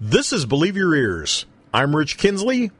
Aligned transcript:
This 0.00 0.30
is 0.30 0.44
Believe 0.44 0.76
Your 0.76 0.94
Ears. 0.94 1.46
I'm 1.72 1.96
Rich 1.96 2.18
Kienzle. 2.18 2.70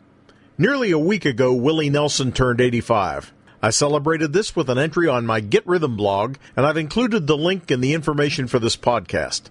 Nearly 0.58 0.90
a 0.90 0.98
week 0.98 1.24
ago, 1.24 1.50
Willie 1.54 1.88
Nelson 1.88 2.30
turned 2.30 2.60
85. 2.60 3.32
I 3.62 3.70
celebrated 3.70 4.34
this 4.34 4.54
with 4.54 4.68
an 4.68 4.76
entry 4.76 5.08
on 5.08 5.24
my 5.24 5.40
Get 5.40 5.66
Rhythm 5.66 5.96
blog, 5.96 6.36
and 6.54 6.66
I've 6.66 6.76
included 6.76 7.26
the 7.26 7.38
link 7.38 7.70
in 7.70 7.80
the 7.80 7.94
information 7.94 8.48
for 8.48 8.58
this 8.58 8.76
podcast. 8.76 9.44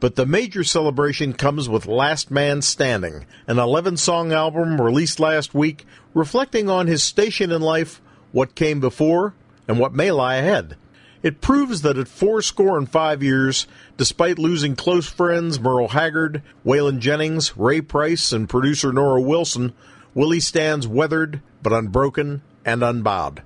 But 0.00 0.14
the 0.14 0.24
major 0.24 0.64
celebration 0.64 1.34
comes 1.34 1.68
with 1.68 1.84
Last 1.84 2.30
Man 2.30 2.62
Standing, 2.62 3.26
an 3.46 3.58
11 3.58 3.98
song 3.98 4.32
album 4.32 4.80
released 4.80 5.20
last 5.20 5.52
week 5.52 5.84
reflecting 6.14 6.70
on 6.70 6.86
his 6.86 7.02
station 7.02 7.52
in 7.52 7.60
life, 7.60 8.00
what 8.32 8.54
came 8.54 8.80
before, 8.80 9.34
and 9.68 9.78
what 9.78 9.92
may 9.92 10.10
lie 10.10 10.36
ahead. 10.36 10.78
It 11.24 11.40
proves 11.40 11.80
that 11.80 11.96
at 11.96 12.06
four 12.06 12.42
score 12.42 12.76
and 12.76 12.86
five 12.86 13.22
years, 13.22 13.66
despite 13.96 14.38
losing 14.38 14.76
close 14.76 15.08
friends 15.08 15.58
Merle 15.58 15.88
Haggard, 15.88 16.42
Waylon 16.66 16.98
Jennings, 16.98 17.56
Ray 17.56 17.80
Price, 17.80 18.30
and 18.30 18.46
producer 18.46 18.92
Norro 18.92 19.24
Wilson, 19.24 19.72
Willie 20.12 20.38
stands 20.38 20.86
weathered 20.86 21.40
but 21.62 21.72
unbroken 21.72 22.42
and 22.62 22.84
unbowed. 22.84 23.42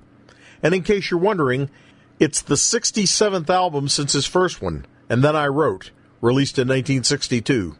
And 0.61 0.75
in 0.75 0.83
case 0.83 1.09
you're 1.09 1.21
wondering, 1.21 1.69
it's 2.19 2.41
the 2.41 2.55
67th 2.55 3.49
album 3.49 3.87
since 3.87 4.11
his 4.11 4.25
first 4.25 4.61
one, 4.61 4.85
and 5.07 5.23
then 5.23 5.37
I 5.37 5.47
wrote, 5.47 5.91
released 6.19 6.59
in 6.59 6.67
1962. 6.67 7.77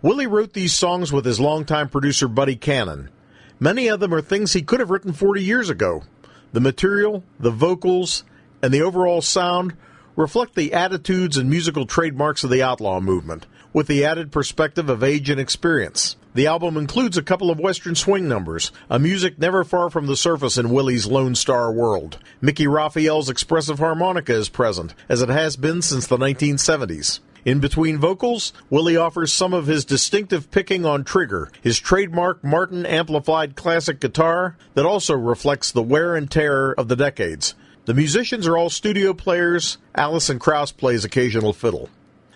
Willie 0.00 0.28
wrote 0.28 0.52
these 0.52 0.74
songs 0.74 1.12
with 1.12 1.24
his 1.24 1.40
longtime 1.40 1.88
producer 1.88 2.28
Buddy 2.28 2.54
Cannon. 2.54 3.10
Many 3.58 3.88
of 3.88 3.98
them 3.98 4.14
are 4.14 4.20
things 4.20 4.52
he 4.52 4.62
could 4.62 4.78
have 4.78 4.90
written 4.90 5.12
40 5.12 5.42
years 5.42 5.70
ago. 5.70 6.04
The 6.52 6.60
material, 6.60 7.24
the 7.40 7.50
vocals, 7.50 8.22
and 8.64 8.72
the 8.72 8.80
overall 8.80 9.20
sound 9.20 9.76
reflect 10.16 10.54
the 10.54 10.72
attitudes 10.72 11.36
and 11.36 11.50
musical 11.50 11.84
trademarks 11.84 12.44
of 12.44 12.48
the 12.48 12.62
outlaw 12.62 12.98
movement, 12.98 13.44
with 13.74 13.86
the 13.88 14.02
added 14.06 14.32
perspective 14.32 14.88
of 14.88 15.04
age 15.04 15.28
and 15.28 15.38
experience. 15.38 16.16
The 16.32 16.46
album 16.46 16.78
includes 16.78 17.18
a 17.18 17.22
couple 17.22 17.50
of 17.50 17.60
Western 17.60 17.94
swing 17.94 18.26
numbers, 18.26 18.72
a 18.88 18.98
music 18.98 19.38
never 19.38 19.64
far 19.64 19.90
from 19.90 20.06
the 20.06 20.16
surface 20.16 20.56
in 20.56 20.70
Willie's 20.70 21.06
Lone 21.06 21.34
Star 21.34 21.70
world. 21.70 22.16
Mickey 22.40 22.66
Raphael's 22.66 23.28
expressive 23.28 23.80
harmonica 23.80 24.32
is 24.32 24.48
present, 24.48 24.94
as 25.10 25.20
it 25.20 25.28
has 25.28 25.56
been 25.56 25.82
since 25.82 26.06
the 26.06 26.16
1970s. 26.16 27.20
In 27.44 27.60
between 27.60 27.98
vocals, 27.98 28.54
Willie 28.70 28.96
offers 28.96 29.30
some 29.30 29.52
of 29.52 29.66
his 29.66 29.84
distinctive 29.84 30.50
picking 30.50 30.86
on 30.86 31.04
trigger, 31.04 31.50
his 31.60 31.78
trademark 31.78 32.42
Martin 32.42 32.86
amplified 32.86 33.56
classic 33.56 34.00
guitar 34.00 34.56
that 34.72 34.86
also 34.86 35.12
reflects 35.12 35.70
the 35.70 35.82
wear 35.82 36.16
and 36.16 36.30
tear 36.30 36.72
of 36.72 36.88
the 36.88 36.96
decades. 36.96 37.54
The 37.86 37.92
musicians 37.92 38.46
are 38.46 38.56
all 38.56 38.70
studio 38.70 39.12
players. 39.12 39.76
Alison 39.94 40.38
Krauss 40.38 40.72
plays 40.72 41.04
occasional 41.04 41.52
fiddle. 41.52 41.90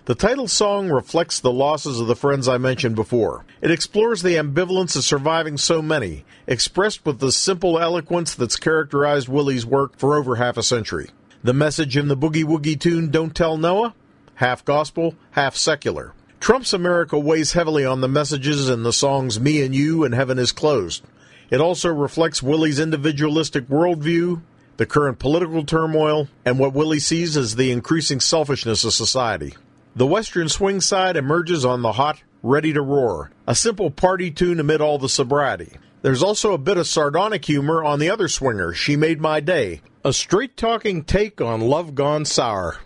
The 0.04 0.14
title 0.14 0.46
song 0.46 0.90
reflects 0.90 1.40
the 1.40 1.52
losses 1.52 2.00
of 2.00 2.06
the 2.06 2.16
friends 2.16 2.48
I 2.48 2.58
mentioned 2.58 2.96
before. 2.96 3.46
It 3.62 3.70
explores 3.70 4.22
the 4.22 4.36
ambivalence 4.36 4.94
of 4.94 5.04
surviving 5.04 5.56
so 5.56 5.80
many, 5.80 6.26
expressed 6.46 7.06
with 7.06 7.20
the 7.20 7.32
simple 7.32 7.78
eloquence 7.78 8.34
that's 8.34 8.56
characterized 8.56 9.30
Willie's 9.30 9.64
work 9.64 9.98
for 9.98 10.16
over 10.16 10.36
half 10.36 10.58
a 10.58 10.62
century. 10.62 11.08
The 11.42 11.54
message 11.54 11.96
in 11.96 12.08
the 12.08 12.16
boogie 12.16 12.44
woogie 12.44 12.78
tune 12.78 13.10
Don't 13.10 13.34
Tell 13.34 13.56
Noah? 13.56 13.94
Half 14.34 14.66
gospel, 14.66 15.14
half 15.30 15.56
secular. 15.56 16.12
Trump's 16.40 16.74
America 16.74 17.18
weighs 17.18 17.54
heavily 17.54 17.86
on 17.86 18.02
the 18.02 18.08
messages 18.08 18.68
in 18.68 18.82
the 18.82 18.92
songs 18.92 19.40
Me 19.40 19.62
and 19.62 19.74
You 19.74 20.04
and 20.04 20.14
Heaven 20.14 20.38
is 20.38 20.52
Closed. 20.52 21.04
It 21.48 21.62
also 21.62 21.88
reflects 21.88 22.42
Willie's 22.42 22.78
individualistic 22.78 23.66
worldview, 23.68 24.42
the 24.78 24.86
current 24.86 25.18
political 25.18 25.64
turmoil, 25.64 26.28
and 26.44 26.58
what 26.58 26.72
Willie 26.72 27.00
sees 27.00 27.36
as 27.36 27.56
the 27.56 27.70
increasing 27.70 28.20
selfishness 28.20 28.84
of 28.84 28.94
society. 28.94 29.54
The 29.94 30.06
Western 30.06 30.48
swing 30.48 30.80
side 30.80 31.16
emerges 31.16 31.64
on 31.64 31.82
the 31.82 31.92
hot, 31.92 32.22
Ready 32.42 32.72
to 32.72 32.80
Roar, 32.80 33.32
a 33.48 33.54
simple 33.56 33.90
party 33.90 34.30
tune 34.30 34.60
amid 34.60 34.80
all 34.80 34.98
the 34.98 35.08
sobriety. 35.08 35.72
There's 36.02 36.22
also 36.22 36.52
a 36.52 36.58
bit 36.58 36.76
of 36.76 36.86
sardonic 36.86 37.44
humor 37.44 37.82
on 37.82 37.98
the 37.98 38.08
other 38.08 38.28
swinger, 38.28 38.72
She 38.72 38.94
Made 38.94 39.20
My 39.20 39.40
Day, 39.40 39.82
a 40.04 40.12
straight 40.12 40.56
talking 40.56 41.02
take 41.02 41.40
on 41.40 41.60
Love 41.60 41.96
Gone 41.96 42.24
Sour. 42.24 42.78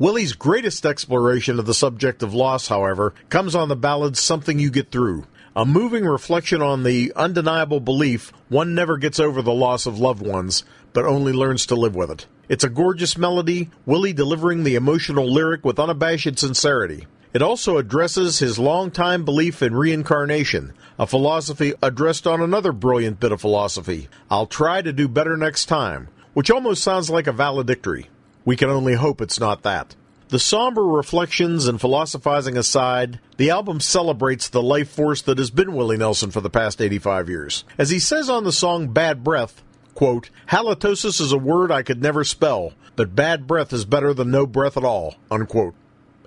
Willie's 0.00 0.32
greatest 0.32 0.86
exploration 0.86 1.58
of 1.58 1.66
the 1.66 1.74
subject 1.74 2.22
of 2.22 2.32
loss, 2.32 2.68
however, 2.68 3.14
comes 3.30 3.56
on 3.56 3.68
the 3.68 3.74
ballad 3.74 4.16
Something 4.16 4.60
You 4.60 4.70
Get 4.70 4.92
Through, 4.92 5.24
a 5.56 5.66
moving 5.66 6.04
reflection 6.04 6.62
on 6.62 6.84
the 6.84 7.12
undeniable 7.16 7.80
belief 7.80 8.32
one 8.48 8.76
never 8.76 8.96
gets 8.96 9.18
over 9.18 9.42
the 9.42 9.52
loss 9.52 9.86
of 9.86 9.98
loved 9.98 10.24
ones, 10.24 10.62
but 10.92 11.04
only 11.04 11.32
learns 11.32 11.66
to 11.66 11.74
live 11.74 11.96
with 11.96 12.12
it. 12.12 12.26
It's 12.48 12.62
a 12.62 12.68
gorgeous 12.68 13.18
melody, 13.18 13.70
Willie 13.86 14.12
delivering 14.12 14.62
the 14.62 14.76
emotional 14.76 15.26
lyric 15.26 15.64
with 15.64 15.80
unabashed 15.80 16.38
sincerity. 16.38 17.08
It 17.34 17.42
also 17.42 17.76
addresses 17.76 18.38
his 18.38 18.56
long-time 18.56 19.24
belief 19.24 19.62
in 19.62 19.74
reincarnation, 19.74 20.74
a 20.96 21.08
philosophy 21.08 21.74
addressed 21.82 22.24
on 22.24 22.40
another 22.40 22.70
brilliant 22.70 23.18
bit 23.18 23.32
of 23.32 23.40
philosophy. 23.40 24.08
I'll 24.30 24.46
try 24.46 24.80
to 24.80 24.92
do 24.92 25.08
better 25.08 25.36
next 25.36 25.66
time, 25.66 26.06
which 26.34 26.52
almost 26.52 26.84
sounds 26.84 27.10
like 27.10 27.26
a 27.26 27.32
valedictory. 27.32 28.10
We 28.48 28.56
can 28.56 28.70
only 28.70 28.94
hope 28.94 29.20
it's 29.20 29.38
not 29.38 29.62
that. 29.64 29.94
The 30.30 30.38
somber 30.38 30.82
reflections 30.82 31.66
and 31.66 31.78
philosophizing 31.78 32.56
aside, 32.56 33.20
the 33.36 33.50
album 33.50 33.78
celebrates 33.78 34.48
the 34.48 34.62
life 34.62 34.88
force 34.88 35.20
that 35.20 35.36
has 35.36 35.50
been 35.50 35.74
Willie 35.74 35.98
Nelson 35.98 36.30
for 36.30 36.40
the 36.40 36.48
past 36.48 36.80
85 36.80 37.28
years. 37.28 37.64
As 37.76 37.90
he 37.90 37.98
says 37.98 38.30
on 38.30 38.44
the 38.44 38.50
song 38.50 38.88
Bad 38.88 39.22
Breath, 39.22 39.62
Quote, 39.92 40.30
halitosis 40.48 41.20
is 41.20 41.30
a 41.30 41.36
word 41.36 41.70
I 41.70 41.82
could 41.82 42.00
never 42.00 42.24
spell, 42.24 42.72
but 42.96 43.14
bad 43.14 43.46
breath 43.46 43.70
is 43.74 43.84
better 43.84 44.14
than 44.14 44.30
no 44.30 44.46
breath 44.46 44.78
at 44.78 44.84
all. 44.84 45.16
Unquote. 45.30 45.74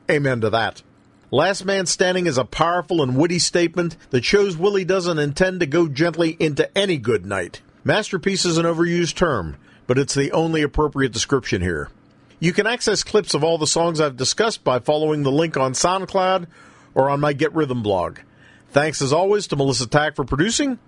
Amen 0.08 0.42
to 0.42 0.52
that. 0.52 0.84
Last 1.32 1.66
Man 1.66 1.88
Standing 1.88 2.28
is 2.28 2.38
a 2.38 2.46
powerful 2.46 3.02
and 3.02 3.18
witty 3.18 3.40
statement 3.40 3.98
that 4.12 4.24
shows 4.24 4.56
Willie 4.56 4.86
doesn't 4.86 5.18
intend 5.18 5.60
to 5.62 5.66
go 5.66 5.88
gently 5.88 6.38
into 6.40 6.70
any 6.78 6.98
good 6.98 7.26
night. 7.26 7.62
Masterpiece 7.84 8.46
is 8.46 8.60
an 8.60 8.68
overused 8.68 9.16
term, 9.16 9.58
but 9.88 9.98
it's 9.98 10.14
the 10.14 10.32
only 10.34 10.62
appropriate 10.62 11.14
description 11.14 11.64
here. 11.64 11.90
You 12.42 12.54
can 12.54 12.66
access 12.66 13.04
clips 13.04 13.36
of 13.36 13.44
all 13.44 13.60
the 13.60 13.68
songs 13.68 14.02
I've 14.02 14.18
discussed 14.18 14.64
by 14.64 14.80
following 14.80 15.22
the 15.22 15.32
link 15.32 15.58
on 15.58 15.74
SoundCloud 15.74 16.48
or 16.96 17.08
on 17.08 17.20
my 17.20 17.34
Get 17.34 17.54
Rhythm 17.54 17.84
blog. 17.84 18.18
Thanks 18.72 19.00
as 19.00 19.14
always 19.14 19.46
to 19.48 19.56
Melissa 19.56 19.86
Tack 19.86 20.16
for 20.16 20.26
producing. 20.26 20.80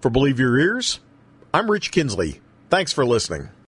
For 0.00 0.08
Believe 0.08 0.40
Your 0.40 0.58
Ears, 0.58 1.00
I'm 1.52 1.70
Rich 1.70 1.92
Kienzle. 1.92 2.40
Thanks 2.70 2.94
for 2.94 3.04
listening. 3.04 3.50